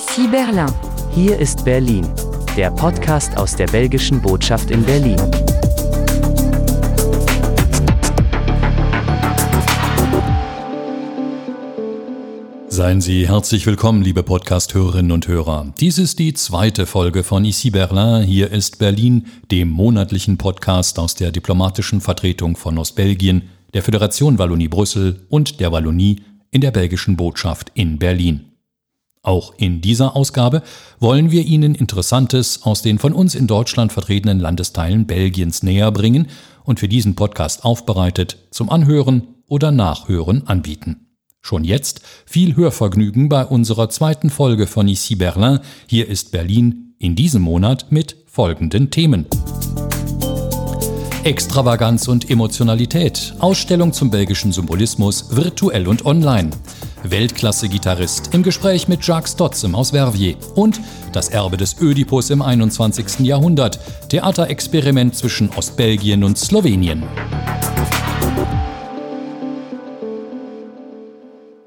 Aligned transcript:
Ici 0.00 0.26
Berlin. 0.28 0.66
Hier 1.14 1.38
ist 1.38 1.62
Berlin, 1.62 2.08
der 2.56 2.70
Podcast 2.70 3.36
aus 3.36 3.54
der 3.54 3.66
belgischen 3.66 4.22
Botschaft 4.22 4.70
in 4.70 4.82
Berlin. 4.82 5.18
Seien 12.68 13.02
Sie 13.02 13.28
herzlich 13.28 13.66
willkommen, 13.66 14.00
liebe 14.00 14.22
Podcast-Hörerinnen 14.22 15.12
und 15.12 15.28
Hörer. 15.28 15.74
Dies 15.78 15.98
ist 15.98 16.18
die 16.18 16.32
zweite 16.32 16.86
Folge 16.86 17.22
von 17.22 17.44
Ici 17.44 17.68
Berlin, 17.68 18.22
hier 18.22 18.50
ist 18.50 18.78
Berlin, 18.78 19.26
dem 19.50 19.68
monatlichen 19.68 20.38
Podcast 20.38 20.98
aus 20.98 21.14
der 21.14 21.30
diplomatischen 21.30 22.00
Vertretung 22.00 22.56
von 22.56 22.78
Ostbelgien, 22.78 23.50
der 23.74 23.82
Föderation 23.82 24.38
Wallonie 24.38 24.68
Brüssel 24.68 25.26
und 25.28 25.60
der 25.60 25.72
Wallonie 25.72 26.22
in 26.50 26.62
der 26.62 26.70
belgischen 26.70 27.18
Botschaft 27.18 27.70
in 27.74 27.98
Berlin. 27.98 28.49
Auch 29.22 29.52
in 29.58 29.82
dieser 29.82 30.16
Ausgabe 30.16 30.62
wollen 30.98 31.30
wir 31.30 31.44
Ihnen 31.44 31.74
Interessantes 31.74 32.62
aus 32.62 32.80
den 32.80 32.98
von 32.98 33.12
uns 33.12 33.34
in 33.34 33.46
Deutschland 33.46 33.92
vertretenen 33.92 34.40
Landesteilen 34.40 35.06
Belgiens 35.06 35.62
näher 35.62 35.92
bringen 35.92 36.28
und 36.64 36.80
für 36.80 36.88
diesen 36.88 37.16
Podcast 37.16 37.64
aufbereitet 37.64 38.38
zum 38.50 38.70
Anhören 38.70 39.34
oder 39.46 39.72
Nachhören 39.72 40.46
anbieten. 40.46 41.08
Schon 41.42 41.64
jetzt 41.64 42.00
viel 42.24 42.56
Hörvergnügen 42.56 43.28
bei 43.28 43.44
unserer 43.44 43.90
zweiten 43.90 44.30
Folge 44.30 44.66
von 44.66 44.88
Ici 44.88 45.16
Berlin. 45.16 45.60
Hier 45.86 46.08
ist 46.08 46.32
Berlin 46.32 46.94
in 46.98 47.14
diesem 47.14 47.42
Monat 47.42 47.92
mit 47.92 48.16
folgenden 48.26 48.90
Themen. 48.90 49.26
Extravaganz 51.24 52.08
und 52.08 52.30
Emotionalität, 52.30 53.34
Ausstellung 53.38 53.92
zum 53.92 54.10
belgischen 54.10 54.52
Symbolismus, 54.52 55.36
virtuell 55.36 55.86
und 55.86 56.06
online. 56.06 56.50
Weltklasse-Gitarrist 57.04 58.34
im 58.34 58.42
Gespräch 58.42 58.88
mit 58.88 59.06
Jacques 59.06 59.32
Stotzem 59.32 59.74
aus 59.74 59.90
Verviers 59.90 60.36
und 60.54 60.80
das 61.12 61.28
Erbe 61.28 61.56
des 61.56 61.80
Ödipus 61.80 62.30
im 62.30 62.42
21. 62.42 63.20
Jahrhundert, 63.20 63.80
Theaterexperiment 64.08 65.14
zwischen 65.14 65.50
Ostbelgien 65.50 66.24
und 66.24 66.38
Slowenien. 66.38 67.02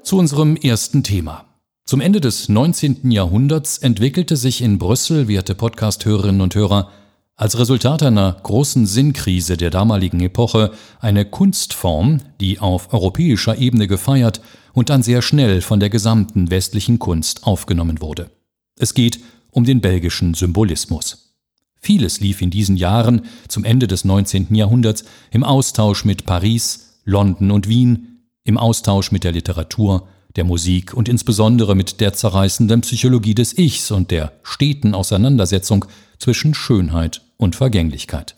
Zu 0.02 0.18
unserem 0.18 0.56
ersten 0.56 1.02
Thema. 1.02 1.46
Zum 1.86 2.00
Ende 2.00 2.20
des 2.20 2.48
19. 2.48 3.10
Jahrhunderts 3.10 3.78
entwickelte 3.78 4.36
sich 4.36 4.62
in 4.62 4.78
Brüssel, 4.78 5.28
werte 5.28 5.54
Podcast-Hörerinnen 5.54 6.40
und 6.40 6.54
Hörer, 6.54 6.90
als 7.36 7.58
Resultat 7.58 8.02
einer 8.04 8.36
großen 8.42 8.86
Sinnkrise 8.86 9.56
der 9.56 9.70
damaligen 9.70 10.20
Epoche 10.20 10.70
eine 11.00 11.24
Kunstform, 11.24 12.20
die 12.40 12.60
auf 12.60 12.92
europäischer 12.92 13.58
Ebene 13.58 13.88
gefeiert 13.88 14.40
und 14.74 14.90
dann 14.90 15.02
sehr 15.02 15.22
schnell 15.22 15.62
von 15.62 15.80
der 15.80 15.88
gesamten 15.88 16.50
westlichen 16.50 16.98
Kunst 16.98 17.46
aufgenommen 17.46 18.00
wurde. 18.00 18.30
Es 18.78 18.92
geht 18.92 19.20
um 19.50 19.64
den 19.64 19.80
belgischen 19.80 20.34
Symbolismus. 20.34 21.36
Vieles 21.80 22.20
lief 22.20 22.42
in 22.42 22.50
diesen 22.50 22.76
Jahren 22.76 23.22
zum 23.46 23.64
Ende 23.64 23.86
des 23.86 24.04
19. 24.04 24.54
Jahrhunderts 24.54 25.04
im 25.30 25.44
Austausch 25.44 26.04
mit 26.04 26.26
Paris, 26.26 27.00
London 27.04 27.50
und 27.50 27.68
Wien, 27.68 28.28
im 28.42 28.58
Austausch 28.58 29.12
mit 29.12 29.22
der 29.24 29.32
Literatur, 29.32 30.08
der 30.36 30.44
Musik 30.44 30.94
und 30.94 31.08
insbesondere 31.08 31.74
mit 31.74 32.00
der 32.00 32.12
zerreißenden 32.12 32.80
Psychologie 32.80 33.34
des 33.34 33.56
Ichs 33.56 33.90
und 33.90 34.10
der 34.10 34.32
steten 34.42 34.94
Auseinandersetzung 34.94 35.84
zwischen 36.18 36.54
Schönheit 36.54 37.22
und 37.36 37.54
Vergänglichkeit. 37.54 38.36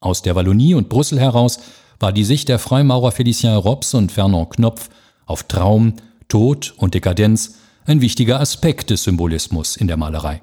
Aus 0.00 0.22
der 0.22 0.34
Wallonie 0.34 0.74
und 0.74 0.88
Brüssel 0.88 1.20
heraus 1.20 1.60
war 1.98 2.12
die 2.12 2.24
Sicht 2.24 2.48
der 2.48 2.58
Freimaurer 2.58 3.10
Félicien 3.10 3.56
Robs 3.56 3.94
und 3.94 4.10
Fernand 4.10 4.50
Knopf 4.50 4.88
auf 5.26 5.44
Traum, 5.44 5.94
Tod 6.28 6.74
und 6.76 6.94
Dekadenz 6.94 7.56
ein 7.84 8.00
wichtiger 8.00 8.40
Aspekt 8.40 8.90
des 8.90 9.04
Symbolismus 9.04 9.76
in 9.76 9.88
der 9.88 9.96
Malerei. 9.96 10.42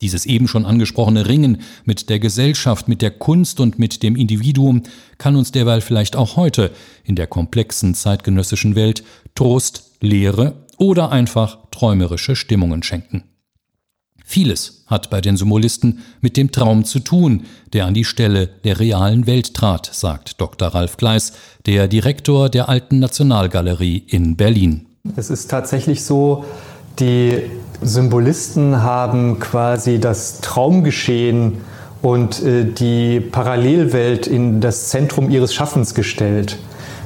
Dieses 0.00 0.26
eben 0.26 0.48
schon 0.48 0.66
angesprochene 0.66 1.28
Ringen 1.28 1.62
mit 1.84 2.10
der 2.10 2.18
Gesellschaft, 2.18 2.88
mit 2.88 3.02
der 3.02 3.12
Kunst 3.12 3.60
und 3.60 3.78
mit 3.78 4.02
dem 4.02 4.16
Individuum 4.16 4.82
kann 5.16 5.36
uns 5.36 5.52
derweil 5.52 5.80
vielleicht 5.80 6.16
auch 6.16 6.36
heute 6.36 6.72
in 7.04 7.14
der 7.14 7.28
komplexen 7.28 7.94
zeitgenössischen 7.94 8.74
Welt 8.74 9.04
Trost, 9.36 9.92
Lehre 10.00 10.66
oder 10.76 11.12
einfach 11.12 11.58
träumerische 11.70 12.34
Stimmungen 12.34 12.82
schenken. 12.82 13.31
Vieles 14.24 14.84
hat 14.86 15.10
bei 15.10 15.20
den 15.20 15.36
Symbolisten 15.36 16.00
mit 16.20 16.36
dem 16.36 16.52
Traum 16.52 16.84
zu 16.84 17.00
tun, 17.00 17.44
der 17.72 17.86
an 17.86 17.94
die 17.94 18.04
Stelle 18.04 18.48
der 18.64 18.78
realen 18.78 19.26
Welt 19.26 19.54
trat, 19.54 19.90
sagt 19.92 20.40
Dr. 20.40 20.68
Ralf 20.68 20.96
Gleis, 20.96 21.32
der 21.66 21.88
Direktor 21.88 22.48
der 22.48 22.68
Alten 22.68 22.98
Nationalgalerie 22.98 24.04
in 24.06 24.36
Berlin. 24.36 24.86
Es 25.16 25.30
ist 25.30 25.50
tatsächlich 25.50 26.04
so, 26.04 26.44
die 26.98 27.42
Symbolisten 27.80 28.82
haben 28.82 29.40
quasi 29.40 29.98
das 29.98 30.40
Traumgeschehen 30.40 31.58
und 32.02 32.42
äh, 32.42 32.64
die 32.64 33.20
Parallelwelt 33.20 34.26
in 34.26 34.60
das 34.60 34.88
Zentrum 34.88 35.30
ihres 35.30 35.54
Schaffens 35.54 35.94
gestellt. 35.94 36.58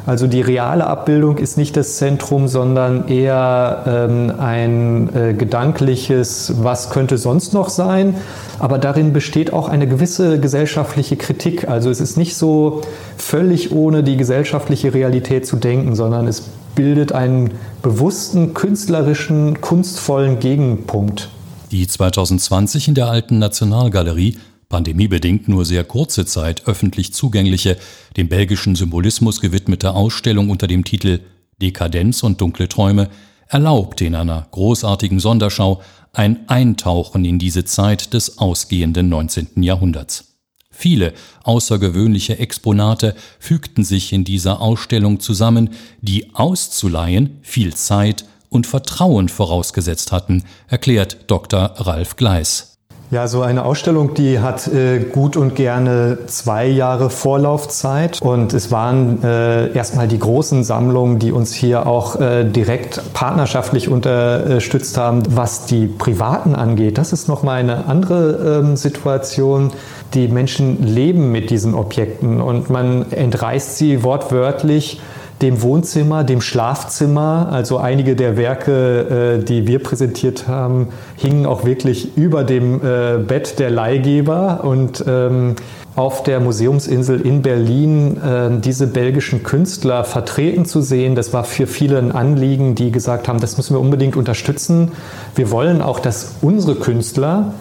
Also 0.06 0.28
die 0.28 0.40
reale 0.40 0.86
Abbildung 0.86 1.36
ist 1.38 1.58
nicht 1.58 1.76
das 1.76 1.96
Zentrum, 1.96 2.46
sondern 2.46 3.08
eher 3.08 3.82
ähm, 3.86 4.32
ein 4.38 5.14
äh, 5.14 5.34
gedankliches, 5.34 6.54
was 6.62 6.90
könnte 6.90 7.18
sonst 7.18 7.52
noch 7.52 7.68
sein. 7.68 8.14
Aber 8.60 8.78
darin 8.78 9.12
besteht 9.12 9.52
auch 9.52 9.68
eine 9.68 9.88
gewisse 9.88 10.38
gesellschaftliche 10.38 11.16
Kritik. 11.16 11.68
Also 11.68 11.90
es 11.90 12.00
ist 12.00 12.16
nicht 12.16 12.36
so 12.36 12.82
völlig 13.16 13.72
ohne 13.72 14.04
die 14.04 14.16
gesellschaftliche 14.16 14.94
Realität 14.94 15.44
zu 15.44 15.56
denken, 15.56 15.96
sondern 15.96 16.28
es 16.28 16.42
bildet 16.76 17.10
einen 17.10 17.50
bewussten, 17.82 18.54
künstlerischen, 18.54 19.60
kunstvollen 19.60 20.38
Gegenpunkt. 20.38 21.30
Die 21.72 21.84
2020 21.84 22.86
in 22.86 22.94
der 22.94 23.08
Alten 23.08 23.40
Nationalgalerie 23.40 24.38
pandemiebedingt 24.68 25.48
nur 25.48 25.64
sehr 25.64 25.84
kurze 25.84 26.26
Zeit 26.26 26.66
öffentlich 26.66 27.12
zugängliche, 27.12 27.76
dem 28.16 28.28
belgischen 28.28 28.74
Symbolismus 28.76 29.40
gewidmete 29.40 29.92
Ausstellung 29.92 30.50
unter 30.50 30.66
dem 30.66 30.84
Titel 30.84 31.20
Dekadenz 31.60 32.22
und 32.22 32.40
dunkle 32.40 32.68
Träume 32.68 33.08
erlaubt 33.48 34.00
in 34.00 34.14
einer 34.14 34.46
großartigen 34.50 35.20
Sonderschau 35.20 35.82
ein 36.12 36.48
Eintauchen 36.48 37.24
in 37.24 37.38
diese 37.38 37.64
Zeit 37.64 38.14
des 38.14 38.38
ausgehenden 38.38 39.08
19. 39.08 39.62
Jahrhunderts. 39.62 40.36
Viele 40.70 41.14
außergewöhnliche 41.44 42.38
Exponate 42.38 43.14
fügten 43.38 43.82
sich 43.82 44.12
in 44.12 44.24
dieser 44.24 44.60
Ausstellung 44.60 45.20
zusammen, 45.20 45.70
die 46.02 46.34
auszuleihen 46.34 47.38
viel 47.42 47.74
Zeit 47.74 48.26
und 48.50 48.66
Vertrauen 48.66 49.28
vorausgesetzt 49.28 50.12
hatten, 50.12 50.44
erklärt 50.68 51.18
Dr. 51.28 51.60
Ralf 51.76 52.16
Gleis. 52.16 52.75
Ja, 53.12 53.28
so 53.28 53.42
eine 53.42 53.64
Ausstellung, 53.64 54.14
die 54.14 54.40
hat 54.40 54.66
äh, 54.66 54.98
gut 54.98 55.36
und 55.36 55.54
gerne 55.54 56.18
zwei 56.26 56.66
Jahre 56.66 57.08
Vorlaufzeit. 57.08 58.20
Und 58.20 58.52
es 58.52 58.72
waren 58.72 59.22
äh, 59.22 59.72
erstmal 59.72 60.08
die 60.08 60.18
großen 60.18 60.64
Sammlungen, 60.64 61.20
die 61.20 61.30
uns 61.30 61.54
hier 61.54 61.86
auch 61.86 62.20
äh, 62.20 62.42
direkt 62.42 63.00
partnerschaftlich 63.12 63.88
unterstützt 63.88 64.98
haben. 64.98 65.22
Was 65.30 65.66
die 65.66 65.86
Privaten 65.86 66.56
angeht, 66.56 66.98
das 66.98 67.12
ist 67.12 67.28
nochmal 67.28 67.60
eine 67.60 67.86
andere 67.86 68.62
ähm, 68.64 68.76
Situation. 68.76 69.70
Die 70.14 70.26
Menschen 70.26 70.82
leben 70.82 71.30
mit 71.30 71.50
diesen 71.50 71.74
Objekten 71.74 72.40
und 72.40 72.70
man 72.70 73.12
entreißt 73.12 73.78
sie 73.78 74.02
wortwörtlich 74.02 75.00
dem 75.42 75.62
Wohnzimmer, 75.62 76.24
dem 76.24 76.40
Schlafzimmer. 76.40 77.48
Also 77.50 77.78
einige 77.78 78.16
der 78.16 78.36
Werke, 78.36 79.38
äh, 79.40 79.44
die 79.44 79.66
wir 79.66 79.82
präsentiert 79.82 80.48
haben, 80.48 80.88
hingen 81.16 81.46
auch 81.46 81.64
wirklich 81.64 82.16
über 82.16 82.44
dem 82.44 82.76
äh, 82.76 83.18
Bett 83.18 83.58
der 83.58 83.70
Leihgeber 83.70 84.64
und 84.64 85.04
ähm, 85.06 85.56
auf 85.94 86.22
der 86.22 86.40
Museumsinsel 86.40 87.22
in 87.22 87.40
Berlin 87.40 88.18
äh, 88.18 88.60
diese 88.60 88.86
belgischen 88.86 89.42
Künstler 89.42 90.04
vertreten 90.04 90.66
zu 90.66 90.82
sehen, 90.82 91.14
das 91.14 91.32
war 91.32 91.44
für 91.44 91.66
viele 91.66 91.98
ein 91.98 92.12
Anliegen, 92.12 92.74
die 92.74 92.92
gesagt 92.92 93.28
haben, 93.28 93.40
das 93.40 93.56
müssen 93.56 93.74
wir 93.74 93.80
unbedingt 93.80 94.14
unterstützen. 94.14 94.92
Wir 95.34 95.50
wollen 95.50 95.80
auch, 95.80 95.98
dass 95.98 96.36
unsere 96.42 96.74
Künstler 96.76 97.54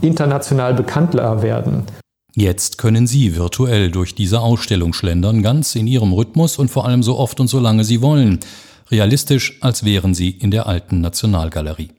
international 0.00 0.74
bekannter 0.74 1.42
werden. 1.42 1.84
Jetzt 2.38 2.76
können 2.76 3.06
Sie 3.06 3.34
virtuell 3.34 3.90
durch 3.90 4.14
diese 4.14 4.42
Ausstellung 4.42 4.92
schlendern, 4.92 5.42
ganz 5.42 5.74
in 5.74 5.86
Ihrem 5.86 6.12
Rhythmus 6.12 6.58
und 6.58 6.70
vor 6.70 6.84
allem 6.84 7.02
so 7.02 7.18
oft 7.18 7.40
und 7.40 7.48
so 7.48 7.58
lange 7.58 7.82
Sie 7.82 8.02
wollen. 8.02 8.40
Realistisch, 8.90 9.56
als 9.62 9.86
wären 9.86 10.12
Sie 10.12 10.28
in 10.32 10.50
der 10.50 10.66
alten 10.66 11.00
Nationalgalerie. 11.00 11.92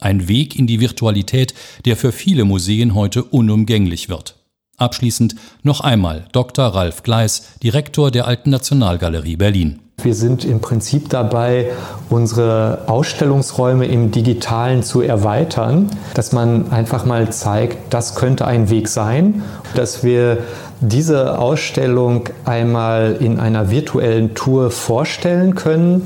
Ein 0.00 0.26
Weg 0.26 0.58
in 0.58 0.66
die 0.66 0.80
Virtualität, 0.80 1.52
der 1.84 1.98
für 1.98 2.12
viele 2.12 2.46
Museen 2.46 2.94
heute 2.94 3.24
unumgänglich 3.24 4.08
wird. 4.08 4.36
Abschließend 4.78 5.34
noch 5.62 5.82
einmal 5.82 6.28
Dr. 6.32 6.64
Ralf 6.64 7.02
Gleis, 7.02 7.58
Direktor 7.62 8.10
der 8.10 8.26
Alten 8.26 8.48
Nationalgalerie 8.48 9.36
Berlin. 9.36 9.80
Wir 10.02 10.14
sind 10.14 10.44
im 10.44 10.60
Prinzip 10.60 11.08
dabei, 11.08 11.70
unsere 12.10 12.82
Ausstellungsräume 12.88 13.86
im 13.86 14.10
digitalen 14.10 14.82
zu 14.82 15.00
erweitern, 15.00 15.88
dass 16.12 16.32
man 16.32 16.70
einfach 16.70 17.06
mal 17.06 17.30
zeigt, 17.32 17.94
das 17.94 18.14
könnte 18.14 18.46
ein 18.46 18.68
Weg 18.68 18.88
sein, 18.88 19.42
dass 19.74 20.04
wir 20.04 20.38
diese 20.80 21.38
Ausstellung 21.38 22.28
einmal 22.44 23.16
in 23.18 23.40
einer 23.40 23.70
virtuellen 23.70 24.34
Tour 24.34 24.70
vorstellen 24.70 25.54
können. 25.54 26.02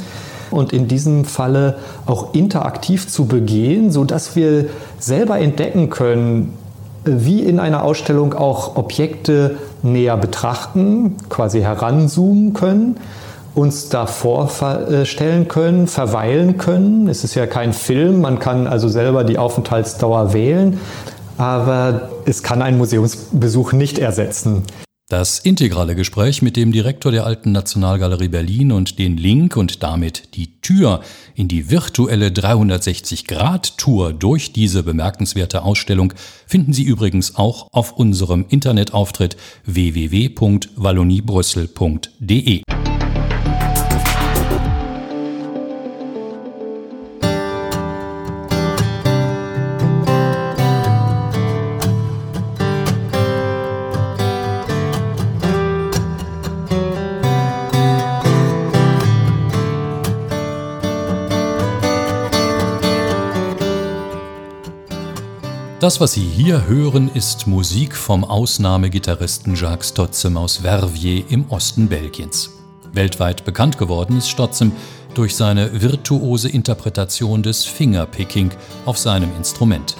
und 0.50 0.72
in 0.72 0.88
diesem 0.88 1.26
Falle 1.26 1.76
auch 2.06 2.32
interaktiv 2.32 3.06
zu 3.06 3.26
begehen, 3.26 3.90
sodass 3.90 4.34
wir 4.34 4.66
selber 4.98 5.38
entdecken 5.38 5.90
können, 5.90 6.54
wie 7.04 7.42
in 7.42 7.60
einer 7.60 7.84
Ausstellung 7.84 8.32
auch 8.32 8.76
Objekte 8.76 9.58
näher 9.82 10.16
betrachten, 10.16 11.16
quasi 11.28 11.60
heranzoomen 11.60 12.54
können, 12.54 12.96
uns 13.58 13.88
da 13.88 14.06
vorstellen 14.06 15.48
können, 15.48 15.88
verweilen 15.88 16.58
können. 16.58 17.08
Es 17.08 17.24
ist 17.24 17.34
ja 17.34 17.46
kein 17.46 17.72
Film, 17.72 18.20
man 18.20 18.38
kann 18.38 18.68
also 18.68 18.88
selber 18.88 19.24
die 19.24 19.36
Aufenthaltsdauer 19.36 20.32
wählen, 20.32 20.78
aber 21.36 22.08
es 22.24 22.44
kann 22.44 22.62
einen 22.62 22.78
Museumsbesuch 22.78 23.72
nicht 23.72 23.98
ersetzen. 23.98 24.62
Das 25.10 25.38
integrale 25.38 25.94
Gespräch 25.94 26.42
mit 26.42 26.54
dem 26.56 26.70
Direktor 26.70 27.10
der 27.10 27.24
Alten 27.24 27.50
Nationalgalerie 27.50 28.28
Berlin 28.28 28.72
und 28.72 28.98
den 28.98 29.16
Link 29.16 29.56
und 29.56 29.82
damit 29.82 30.36
die 30.36 30.60
Tür 30.60 31.00
in 31.34 31.48
die 31.48 31.70
virtuelle 31.70 32.28
360-Grad-Tour 32.28 34.12
durch 34.12 34.52
diese 34.52 34.82
bemerkenswerte 34.82 35.62
Ausstellung 35.62 36.12
finden 36.46 36.74
Sie 36.74 36.84
übrigens 36.84 37.36
auch 37.36 37.68
auf 37.72 37.92
unserem 37.92 38.44
Internetauftritt 38.50 39.38
www.walloniebrüssel.de. 39.64 42.62
Das, 65.80 66.00
was 66.00 66.14
Sie 66.14 66.24
hier 66.24 66.66
hören, 66.66 67.08
ist 67.14 67.46
Musik 67.46 67.94
vom 67.94 68.24
Ausnahmegitarristen 68.24 69.54
Jacques 69.54 69.90
Stotzem 69.90 70.36
aus 70.36 70.56
Verviers 70.56 71.22
im 71.28 71.48
Osten 71.50 71.86
Belgiens. 71.86 72.50
Weltweit 72.92 73.44
bekannt 73.44 73.78
geworden 73.78 74.18
ist 74.18 74.28
Stotzem 74.28 74.72
durch 75.14 75.36
seine 75.36 75.80
virtuose 75.80 76.48
Interpretation 76.48 77.44
des 77.44 77.64
Fingerpicking 77.64 78.50
auf 78.86 78.98
seinem 78.98 79.30
Instrument. 79.36 79.96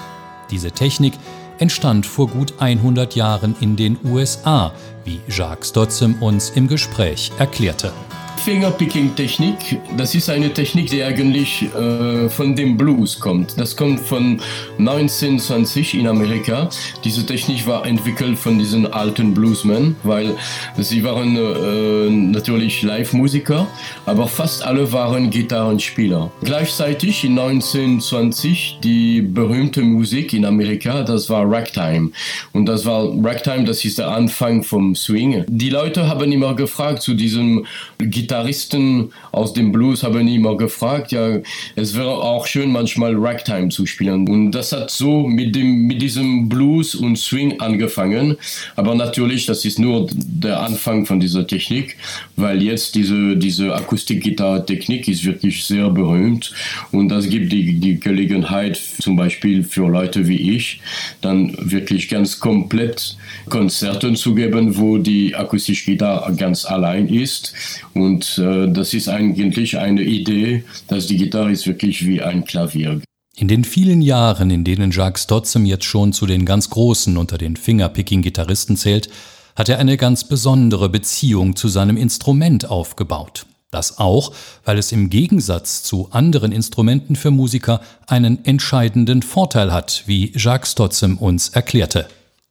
Diese 0.51 0.73
Technik 0.73 1.13
entstand 1.59 2.07
vor 2.07 2.27
gut 2.27 2.55
100 2.59 3.15
Jahren 3.15 3.55
in 3.61 3.77
den 3.77 3.99
USA, 4.05 4.73
wie 5.05 5.21
Jacques 5.29 5.69
Stotzem 5.69 6.21
uns 6.21 6.51
im 6.51 6.67
Gespräch 6.67 7.31
erklärte. 7.39 7.93
Fingerpicking-Technik, 8.39 9.79
das 9.97 10.15
ist 10.15 10.31
eine 10.31 10.53
Technik, 10.55 10.89
die 10.91 11.03
eigentlich 11.03 11.65
äh, 11.75 12.29
von 12.29 12.55
dem 12.55 12.77
Blues 12.77 13.19
kommt. 13.19 13.59
Das 13.59 13.77
kommt 13.77 14.01
von 14.01 14.41
1920 14.79 15.95
in 15.95 16.07
Amerika. 16.07 16.71
Diese 17.05 17.27
Technik 17.27 17.67
war 17.67 17.85
entwickelt 17.85 18.39
von 18.39 18.59
diesen 18.59 18.91
alten 18.93 19.35
Bluesmen, 19.35 19.97
weil 20.05 20.37
sie 20.79 21.03
waren 21.05 21.37
äh, 21.37 22.11
natürlich 22.11 22.83
Live-Musiker, 22.83 23.67
aber 24.07 24.29
fast 24.29 24.65
alle 24.65 24.93
waren 24.93 25.31
Gitarrenspieler. 25.31 26.31
Gleichzeitig 26.43 27.25
in 27.25 27.39
1920 27.39 28.79
die 28.83 29.21
berühmte 29.21 29.83
Musik 29.83 30.33
in 30.33 30.45
Amerika, 30.45 31.03
das 31.03 31.29
war 31.29 31.45
Ragtime. 31.51 32.13
Und 32.53 32.67
das 32.67 32.87
war 32.87 33.13
Ragtime, 33.23 33.65
das 33.65 33.85
ist 33.85 33.99
der 33.99 34.09
Anfang 34.09 34.63
vom 34.63 34.95
Swing. 34.95 35.45
Die 35.49 35.71
Leute 35.71 36.09
haben 36.09 36.31
immer 36.31 36.55
gefragt 36.55 37.03
zu 37.03 37.15
diesem 37.15 37.67
Gitarren 37.99 38.28
Gitarristen 38.29 39.11
aus 39.33 39.55
dem 39.55 39.73
Blues 39.73 40.03
haben 40.03 40.29
immer 40.29 40.55
gefragt, 40.59 41.13
ja, 41.13 41.39
es 41.77 41.97
wäre 41.97 42.11
auch 42.11 42.47
schön, 42.47 42.71
manchmal 42.71 43.17
Ragtime 43.17 43.71
zu 43.71 43.87
spielen. 43.87 44.29
Und 44.29 44.53
das 44.53 44.73
hat 44.73 44.91
so 44.91 45.27
mit, 45.27 45.57
dem, 45.57 45.87
mit 45.87 46.03
diesem 46.03 46.47
Blues 46.47 46.95
und 46.95 47.17
Swing 47.17 47.59
angefangen. 47.59 48.37
Aber 48.77 48.95
natürlich, 48.95 49.47
das 49.47 49.65
ist 49.65 49.79
nur 49.79 50.09
der 50.13 50.61
Anfang 50.61 51.07
von 51.07 51.21
dieser 51.21 51.47
Technik, 51.47 51.97
weil 52.37 52.63
jetzt 52.63 52.95
diese, 52.95 53.37
diese 53.37 53.75
Akustikgitarre-Technik 53.75 55.09
ist 55.09 55.25
wirklich 55.25 55.65
sehr 55.65 55.89
berühmt. 55.89 56.53
Und 56.93 57.09
das 57.09 57.31
gibt 57.31 57.51
die, 57.51 57.81
die 57.81 57.99
Gelegenheit, 57.99 58.79
zum 59.01 59.17
Beispiel 59.17 59.65
für 59.65 59.89
Leute 59.89 60.29
wie 60.29 60.55
ich, 60.55 60.83
dann 61.23 61.57
wirklich 61.59 62.11
ganz 62.11 62.39
komplett 62.39 63.17
Konzerten 63.49 64.17
zu 64.17 64.35
geben, 64.35 64.77
wo 64.77 64.99
die 64.99 65.35
akustische 65.35 65.93
Gitarre 65.93 66.35
ganz 66.37 66.67
allein 66.67 67.09
ist. 67.09 67.55
Und 67.95 68.18
und 68.19 68.39
äh, 68.39 68.73
das 68.73 68.95
ist 68.95 69.09
eigentlich 69.09 69.79
eine 69.79 70.03
Idee, 70.03 70.65
dass 70.89 71.07
die 71.07 71.17
Gitarre 71.17 71.53
ist 71.53 71.67
wirklich 71.69 72.05
wie 72.05 72.21
ein 72.21 72.45
Klavier. 72.45 73.01
In 73.37 73.47
den 73.47 73.63
vielen 73.63 74.03
Jahren, 74.03 74.51
in 74.51 74.65
denen 74.65 74.91
Jacques 74.91 75.23
Stotzem 75.23 75.65
jetzt 75.65 75.85
schon 75.85 76.13
zu 76.13 76.27
den 76.27 76.45
ganz 76.45 76.71
Großen 76.71 77.17
unter 77.17 77.39
den 77.39 77.55
Fingerpicking-Gitarristen 77.55 78.77
zählt, 78.77 79.09
hat 79.55 79.69
er 79.69 79.79
eine 79.79 79.97
ganz 79.97 80.25
besondere 80.25 80.89
Beziehung 80.89 81.55
zu 81.55 81.69
seinem 81.69 81.97
Instrument 81.97 82.69
aufgebaut. 82.69 83.47
Das 83.71 83.99
auch, 83.99 84.33
weil 84.65 84.79
es 84.79 84.91
im 84.91 85.11
Gegensatz 85.11 85.85
zu 85.85 86.09
anderen 86.11 86.51
Instrumenten 86.51 87.15
für 87.15 87.31
Musiker 87.31 87.81
einen 88.09 88.45
entscheidenden 88.45 89.23
Vorteil 89.23 89.73
hat, 89.73 90.03
wie 90.07 90.33
Jacques 90.35 90.73
Stotzem 90.73 91.19
uns 91.19 91.51
erklärte. 91.51 92.09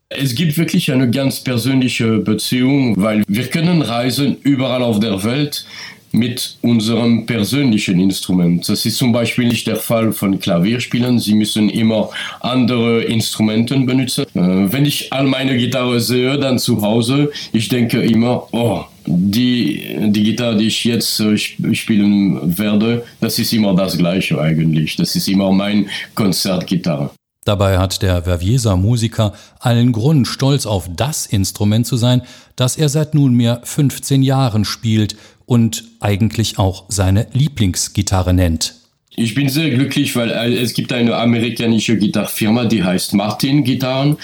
Es 0.09 0.35
gibt 0.35 0.57
wirklich 0.57 0.89
eine 0.91 1.11
ganz 1.11 1.41
persönliche 1.41 2.19
Beziehung, 2.19 2.95
weil 2.95 3.23
wir 3.27 3.47
können 3.47 3.81
reisen 3.81 4.37
überall 4.41 4.81
auf 4.81 5.01
der 5.01 5.21
Welt 5.25 5.65
mit 6.13 6.57
unserem 6.61 7.25
persönlichen 7.25 7.99
Instrument. 7.99 8.67
Das 8.69 8.85
ist 8.85 8.97
zum 8.97 9.11
Beispiel 9.11 9.47
nicht 9.47 9.67
der 9.67 9.75
Fall 9.75 10.13
von 10.13 10.39
Klavierspielen. 10.39 11.19
Sie 11.19 11.35
müssen 11.35 11.69
immer 11.69 12.09
andere 12.39 13.03
Instrumente 13.03 13.77
benutzen. 13.77 14.25
Äh, 14.33 14.71
wenn 14.71 14.85
ich 14.85 15.11
all 15.11 15.25
meine 15.25 15.57
Gitarre 15.57 15.99
sehe, 15.99 16.37
dann 16.39 16.57
zu 16.57 16.81
Hause, 16.81 17.29
ich 17.51 17.67
denke 17.67 18.01
immer, 18.01 18.47
oh, 18.53 18.85
die, 19.05 19.83
die 20.07 20.23
Gitarre, 20.23 20.57
die 20.57 20.67
ich 20.67 20.85
jetzt 20.85 21.19
äh, 21.19 21.37
spielen 21.37 22.57
werde, 22.57 23.03
das 23.19 23.39
ist 23.39 23.51
immer 23.51 23.75
das 23.75 23.97
gleiche 23.97 24.39
eigentlich. 24.39 24.95
Das 24.95 25.15
ist 25.17 25.27
immer 25.27 25.51
mein 25.51 25.89
Konzertgitarre. 26.15 27.11
Dabei 27.47 27.77
hat 27.77 28.01
der 28.01 28.23
Vervieser 28.23 28.75
Musiker 28.75 29.31
allen 29.59 29.93
Grund, 29.93 30.27
stolz 30.27 30.65
auf 30.65 30.89
das 30.93 31.25
Instrument 31.25 31.87
zu 31.87 31.95
sein, 31.95 32.21
das 32.57 32.75
er 32.75 32.89
seit 32.89 33.15
nunmehr 33.15 33.61
15 33.63 34.21
Jahren 34.21 34.65
spielt 34.65 35.15
und 35.45 35.85
eigentlich 36.01 36.59
auch 36.59 36.83
seine 36.89 37.27
Lieblingsgitarre 37.31 38.33
nennt. 38.33 38.75
Ich 39.15 39.33
bin 39.33 39.47
sehr 39.47 39.69
glücklich, 39.69 40.13
weil 40.17 40.29
äh, 40.29 40.57
es 40.57 40.73
gibt 40.73 40.91
eine 40.91 41.15
amerikanische 41.15 41.97
Gitarrfirma, 41.97 42.65
die 42.65 42.83
heißt 42.83 43.13
Martin 43.13 43.63
Gitarren. 43.63 44.17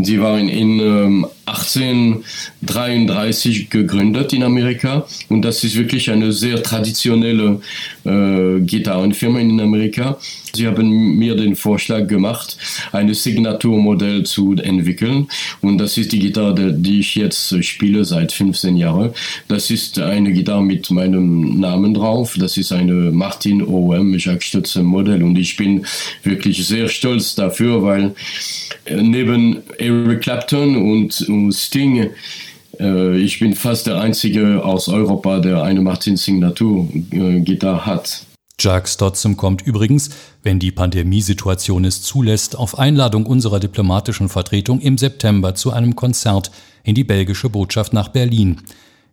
Sie 0.00 0.20
waren 0.20 0.48
in 0.48 0.78
ähm, 0.78 1.26
1833 1.48 3.70
gegründet 3.70 4.32
in 4.32 4.42
Amerika 4.42 5.06
und 5.28 5.42
das 5.42 5.62
ist 5.64 5.76
wirklich 5.76 6.10
eine 6.10 6.32
sehr 6.32 6.60
traditionelle 6.62 7.60
äh, 8.04 8.60
Gitarrenfirma 8.60 9.40
in 9.40 9.60
Amerika. 9.60 10.16
Sie 10.54 10.66
haben 10.66 11.16
mir 11.16 11.36
den 11.36 11.56
Vorschlag 11.56 12.06
gemacht, 12.06 12.56
ein 12.92 13.12
Signaturmodell 13.12 14.22
zu 14.24 14.54
entwickeln 14.56 15.28
und 15.60 15.76
das 15.78 15.98
ist 15.98 16.12
die 16.12 16.20
Gitarre, 16.20 16.72
die 16.72 17.00
ich 17.00 17.14
jetzt 17.14 17.62
spiele 17.64 18.04
seit 18.04 18.32
15 18.32 18.76
Jahren. 18.76 19.10
Das 19.48 19.70
ist 19.70 19.98
eine 19.98 20.32
Gitarre 20.32 20.62
mit 20.62 20.90
meinem 20.90 21.60
Namen 21.60 21.92
drauf. 21.94 22.36
Das 22.38 22.56
ist 22.56 22.72
eine 22.72 23.10
Martin 23.10 23.62
OM 23.62 24.16
Jacques 24.18 24.44
Stütze 24.44 24.82
Modell 24.82 25.22
und 25.22 25.38
ich 25.38 25.56
bin 25.56 25.84
wirklich 26.22 26.66
sehr 26.66 26.88
stolz 26.88 27.34
dafür, 27.34 27.82
weil 27.82 28.14
äh, 28.84 29.02
neben 29.02 29.62
Eric 29.88 30.22
Clapton 30.22 30.76
und 30.76 31.54
Sting. 31.54 32.10
Äh, 32.78 33.18
ich 33.18 33.40
bin 33.40 33.54
fast 33.54 33.86
der 33.86 34.00
Einzige 34.00 34.64
aus 34.64 34.88
Europa, 34.88 35.40
der 35.40 35.62
eine 35.62 35.80
Martin 35.80 36.16
Signatur 36.16 36.88
äh, 37.10 37.42
hat. 37.62 38.24
Jacques 38.60 38.94
Stotzem 38.94 39.36
kommt 39.36 39.62
übrigens, 39.62 40.10
wenn 40.42 40.58
die 40.58 40.72
Pandemiesituation 40.72 41.84
es 41.84 42.02
zulässt, 42.02 42.56
auf 42.56 42.78
Einladung 42.78 43.24
unserer 43.24 43.60
diplomatischen 43.60 44.28
Vertretung 44.28 44.80
im 44.80 44.98
September 44.98 45.54
zu 45.54 45.70
einem 45.72 45.94
Konzert 45.94 46.50
in 46.82 46.96
die 46.96 47.04
belgische 47.04 47.50
Botschaft 47.50 47.92
nach 47.92 48.08
Berlin. 48.08 48.60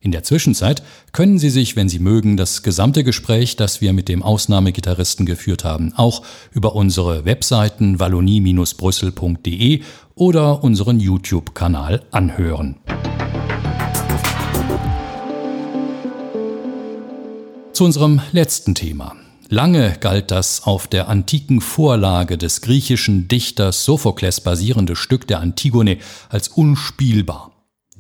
In 0.05 0.11
der 0.11 0.21
Zwischenzeit 0.21 0.83
können 1.13 1.39
Sie 1.39 1.49
sich, 1.49 1.75
wenn 1.75 1.89
Sie 1.89 1.97
mögen, 1.97 2.37
das 2.37 2.61
gesamte 2.61 3.03
Gespräch, 3.03 3.55
das 3.55 3.81
wir 3.81 3.91
mit 3.91 4.07
dem 4.07 4.21
Ausnahmegitarristen 4.21 5.25
geführt 5.25 5.63
haben, 5.63 5.93
auch 5.95 6.21
über 6.51 6.75
unsere 6.75 7.25
Webseiten 7.25 7.99
wallonie-brüssel.de 7.99 9.81
oder 10.13 10.63
unseren 10.63 10.99
YouTube-Kanal 10.99 12.03
anhören. 12.11 12.75
Zu 17.73 17.83
unserem 17.83 18.21
letzten 18.31 18.75
Thema. 18.75 19.15
Lange 19.49 19.97
galt 19.99 20.29
das 20.29 20.65
auf 20.65 20.85
der 20.85 21.09
antiken 21.09 21.61
Vorlage 21.61 22.37
des 22.37 22.61
griechischen 22.61 23.27
Dichters 23.27 23.85
Sophokles 23.85 24.39
basierende 24.41 24.95
Stück 24.95 25.25
der 25.25 25.39
Antigone 25.39 25.97
als 26.29 26.47
unspielbar. 26.49 27.54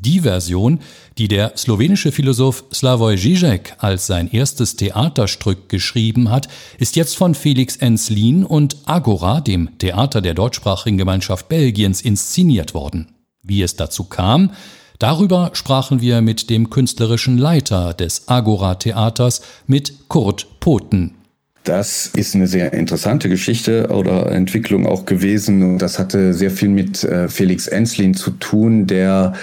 Die 0.05 0.19
Version, 0.19 0.81
die 1.17 1.27
der 1.27 1.53
slowenische 1.57 2.11
Philosoph 2.11 2.65
Slavoj 2.71 3.15
Žižek 3.17 3.73
als 3.79 4.05
sein 4.05 4.29
erstes 4.31 4.75
Theaterstück 4.75 5.67
geschrieben 5.67 6.29
hat, 6.29 6.47
ist 6.77 6.95
jetzt 6.95 7.17
von 7.17 7.33
Felix 7.33 7.77
Enslin 7.77 8.45
und 8.45 8.77
Agora, 8.85 9.41
dem 9.41 9.79
Theater 9.79 10.21
der 10.21 10.35
deutschsprachigen 10.35 10.99
Gemeinschaft 10.99 11.49
Belgiens, 11.49 12.01
inszeniert 12.01 12.75
worden. 12.75 13.13
Wie 13.41 13.63
es 13.63 13.77
dazu 13.77 14.03
kam, 14.03 14.51
darüber 14.99 15.49
sprachen 15.53 16.01
wir 16.01 16.21
mit 16.21 16.51
dem 16.51 16.69
künstlerischen 16.69 17.39
Leiter 17.39 17.95
des 17.95 18.27
Agora 18.27 18.75
Theaters, 18.75 19.41
mit 19.65 20.07
Kurt 20.07 20.59
Poten. 20.59 21.14
Das 21.65 22.11
ist 22.15 22.33
eine 22.35 22.45
sehr 22.45 22.73
interessante 22.73 23.27
Geschichte 23.27 23.87
oder 23.89 24.31
Entwicklung 24.31 24.85
auch 24.85 25.05
gewesen. 25.05 25.63
Und 25.63 25.79
das 25.79 25.97
hatte 25.97 26.35
sehr 26.35 26.51
viel 26.51 26.69
mit 26.69 27.03
äh, 27.03 27.27
Felix 27.27 27.65
Enslin 27.65 28.13
zu 28.13 28.29
tun, 28.31 28.85
der 28.85 29.33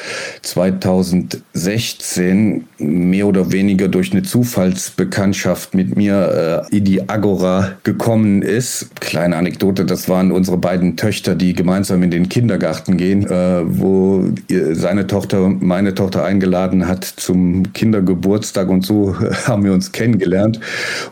2016 0.43 2.64
mehr 2.79 3.26
oder 3.26 3.50
weniger 3.50 3.88
durch 3.88 4.12
eine 4.12 4.23
Zufallsbekanntschaft 4.23 5.75
mit 5.75 5.97
mir 5.97 6.69
äh, 6.71 6.76
in 6.76 6.85
die 6.85 7.09
Agora 7.09 7.73
gekommen 7.83 8.43
ist. 8.43 8.95
Kleine 9.00 9.35
Anekdote, 9.35 9.85
das 9.85 10.09
waren 10.09 10.31
unsere 10.31 10.59
beiden 10.59 10.97
Töchter, 10.97 11.35
die 11.35 11.55
gemeinsam 11.55 12.05
in 12.05 12.12
den 12.12 12.29
Kindergarten 12.29 12.97
gehen, 12.97 13.26
äh, 13.26 13.62
wo 13.64 14.26
seine 14.73 15.09
Tochter 15.09 15.49
meine 15.49 15.97
Tochter 15.97 16.25
eingeladen 16.25 16.87
hat 16.87 17.05
zum 17.05 17.73
Kindergeburtstag 17.73 18.69
und 18.69 18.87
so 18.87 19.17
haben 19.45 19.64
wir 19.64 19.73
uns 19.73 19.91
kennengelernt. 19.91 20.61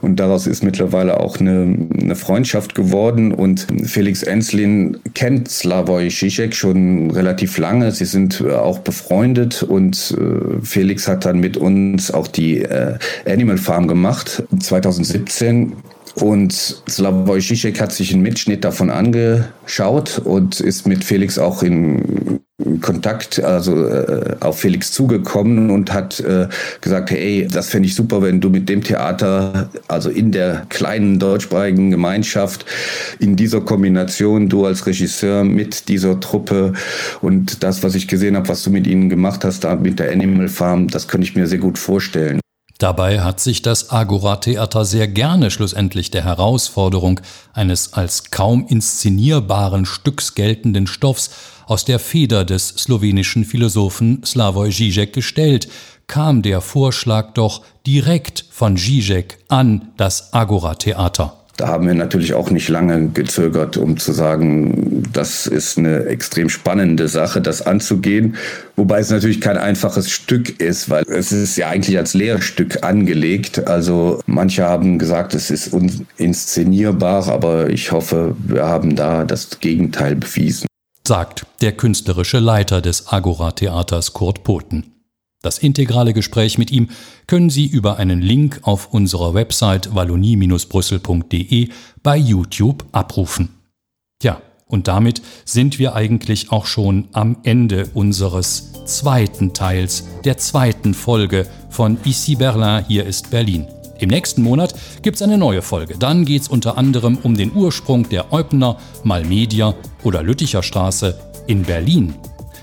Und 0.02 0.20
daraus 0.20 0.46
ist 0.46 0.62
mittlerweile 0.62 0.99
mittlerweile 1.00 1.20
auch 1.20 1.38
eine, 1.40 1.88
eine 2.00 2.14
Freundschaft 2.14 2.74
geworden. 2.74 3.32
Und 3.32 3.66
Felix 3.84 4.22
Enslin 4.22 4.98
kennt 5.14 5.50
Slavoj 5.50 6.08
Žižek 6.08 6.54
schon 6.54 7.10
relativ 7.10 7.58
lange. 7.58 7.92
Sie 7.92 8.04
sind 8.04 8.40
äh, 8.40 8.52
auch 8.52 8.80
befreundet. 8.80 9.62
Und 9.62 10.16
äh, 10.18 10.64
Felix 10.64 11.08
hat 11.08 11.24
dann 11.24 11.40
mit 11.40 11.56
uns 11.56 12.10
auch 12.10 12.28
die 12.28 12.62
äh, 12.62 12.98
Animal 13.26 13.58
Farm 13.58 13.88
gemacht 13.88 14.42
2017 14.58 15.72
und 16.16 16.52
Slavoj 16.52 17.38
Žižek 17.38 17.80
hat 17.80 17.92
sich 17.92 18.12
einen 18.12 18.22
Mitschnitt 18.22 18.64
davon 18.64 18.90
angeschaut 18.90 20.20
und 20.24 20.60
ist 20.60 20.86
mit 20.86 21.04
Felix 21.04 21.38
auch 21.38 21.62
in 21.62 22.39
Kontakt, 22.78 23.42
also 23.42 23.86
äh, 23.86 24.36
auf 24.40 24.60
Felix 24.60 24.92
zugekommen 24.92 25.70
und 25.70 25.92
hat 25.92 26.20
äh, 26.20 26.48
gesagt, 26.80 27.10
hey, 27.10 27.48
das 27.50 27.68
fände 27.70 27.88
ich 27.88 27.94
super, 27.94 28.22
wenn 28.22 28.40
du 28.40 28.50
mit 28.50 28.68
dem 28.68 28.82
Theater, 28.82 29.68
also 29.88 30.10
in 30.10 30.32
der 30.32 30.66
kleinen 30.68 31.18
deutschsprachigen 31.18 31.90
Gemeinschaft, 31.90 32.64
in 33.18 33.36
dieser 33.36 33.60
Kombination, 33.60 34.48
du 34.48 34.66
als 34.66 34.86
Regisseur 34.86 35.44
mit 35.44 35.88
dieser 35.88 36.20
Truppe 36.20 36.72
und 37.20 37.62
das, 37.62 37.82
was 37.82 37.94
ich 37.94 38.08
gesehen 38.08 38.36
habe, 38.36 38.48
was 38.48 38.62
du 38.62 38.70
mit 38.70 38.86
ihnen 38.86 39.08
gemacht 39.08 39.44
hast, 39.44 39.64
da 39.64 39.76
mit 39.76 39.98
der 39.98 40.12
Animal 40.12 40.48
Farm, 40.48 40.88
das 40.88 41.08
könnte 41.08 41.26
ich 41.26 41.36
mir 41.36 41.46
sehr 41.46 41.58
gut 41.58 41.78
vorstellen. 41.78 42.40
Dabei 42.80 43.20
hat 43.20 43.40
sich 43.40 43.60
das 43.60 43.90
Agora-Theater 43.90 44.86
sehr 44.86 45.06
gerne 45.06 45.50
schlussendlich 45.50 46.10
der 46.10 46.24
Herausforderung 46.24 47.20
eines 47.52 47.92
als 47.92 48.30
kaum 48.30 48.66
inszenierbaren 48.66 49.84
Stücks 49.84 50.34
geltenden 50.34 50.86
Stoffs 50.86 51.30
aus 51.70 51.84
der 51.84 52.00
Feder 52.00 52.44
des 52.44 52.68
slowenischen 52.68 53.44
Philosophen 53.44 54.22
Slavoj 54.24 54.70
Žižek 54.70 55.12
gestellt, 55.12 55.68
kam 56.08 56.42
der 56.42 56.60
Vorschlag 56.60 57.32
doch 57.34 57.62
direkt 57.86 58.44
von 58.50 58.76
Žižek 58.76 59.38
an 59.46 59.92
das 59.96 60.32
Agora-Theater. 60.32 61.36
Da 61.58 61.68
haben 61.68 61.86
wir 61.86 61.94
natürlich 61.94 62.34
auch 62.34 62.50
nicht 62.50 62.68
lange 62.68 63.10
gezögert, 63.10 63.76
um 63.76 63.98
zu 63.98 64.12
sagen, 64.12 65.04
das 65.12 65.46
ist 65.46 65.78
eine 65.78 66.06
extrem 66.06 66.48
spannende 66.48 67.06
Sache, 67.06 67.40
das 67.40 67.62
anzugehen. 67.62 68.36
Wobei 68.74 68.98
es 68.98 69.10
natürlich 69.10 69.40
kein 69.40 69.58
einfaches 69.58 70.10
Stück 70.10 70.58
ist, 70.60 70.90
weil 70.90 71.04
es 71.04 71.30
ist 71.30 71.56
ja 71.56 71.68
eigentlich 71.68 71.98
als 71.98 72.14
Lehrstück 72.14 72.82
angelegt. 72.82 73.68
Also 73.68 74.20
manche 74.26 74.64
haben 74.64 74.98
gesagt, 74.98 75.34
es 75.34 75.50
ist 75.50 75.72
uninszenierbar, 75.72 77.28
aber 77.28 77.70
ich 77.70 77.92
hoffe, 77.92 78.34
wir 78.38 78.64
haben 78.64 78.96
da 78.96 79.24
das 79.24 79.60
Gegenteil 79.60 80.16
bewiesen. 80.16 80.69
Sagt 81.10 81.44
der 81.60 81.72
künstlerische 81.72 82.38
Leiter 82.38 82.80
des 82.80 83.08
Agora-Theaters 83.08 84.12
Kurt 84.12 84.44
Poten. 84.44 84.92
Das 85.42 85.58
integrale 85.58 86.12
Gespräch 86.12 86.56
mit 86.56 86.70
ihm 86.70 86.88
können 87.26 87.50
Sie 87.50 87.66
über 87.66 87.96
einen 87.96 88.22
Link 88.22 88.60
auf 88.62 88.94
unserer 88.94 89.34
Website 89.34 89.92
wallonie-brüssel.de 89.92 91.70
bei 92.04 92.16
YouTube 92.16 92.84
abrufen. 92.92 93.48
Ja, 94.22 94.40
und 94.66 94.86
damit 94.86 95.20
sind 95.44 95.80
wir 95.80 95.96
eigentlich 95.96 96.52
auch 96.52 96.66
schon 96.66 97.08
am 97.10 97.38
Ende 97.42 97.90
unseres 97.92 98.70
zweiten 98.84 99.52
Teils, 99.52 100.04
der 100.24 100.38
zweiten 100.38 100.94
Folge 100.94 101.48
von 101.70 101.98
Ici 102.04 102.36
Berlin, 102.36 102.84
hier 102.86 103.04
ist 103.04 103.32
Berlin. 103.32 103.66
Im 104.00 104.08
nächsten 104.08 104.42
Monat 104.42 104.74
gibt 105.02 105.16
es 105.16 105.22
eine 105.22 105.38
neue 105.38 105.62
Folge. 105.62 105.94
Dann 105.98 106.24
geht 106.24 106.42
es 106.42 106.48
unter 106.48 106.78
anderem 106.78 107.18
um 107.22 107.36
den 107.36 107.52
Ursprung 107.54 108.08
der 108.08 108.32
Eupner, 108.32 108.78
Malmedia 109.04 109.74
oder 110.02 110.22
Lütticher 110.22 110.62
Straße 110.62 111.18
in 111.46 111.62
Berlin. 111.62 112.14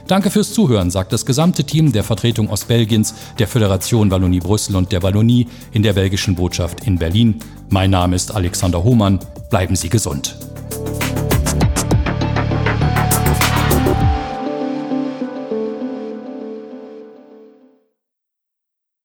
Danke 0.08 0.32
fürs 0.32 0.54
Zuhören, 0.54 0.90
sagt 0.90 1.14
das 1.14 1.26
gesamte 1.26 1.64
Team 1.64 1.92
der 1.92 2.04
Vertretung 2.04 2.50
Ostbelgiens, 2.50 3.14
der 3.40 3.48
Föderation 3.48 4.10
Wallonie 4.10 4.40
Brüssel 4.40 4.76
und 4.76 4.92
der 4.92 5.04
Wallonie 5.04 5.48
in 5.74 5.84
der 5.84 5.94
belgischen 5.94 6.36
Botschaft 6.36 6.88
in 6.88 6.98
Berlin. 6.98 7.36
Mein 7.70 7.92
Name 7.92 8.16
ist 8.16 8.34
Alexander 8.34 8.84
Hohmann. 8.84 9.20
Bleiben 9.50 9.76
Sie 9.76 9.90
gesund. 9.90 10.38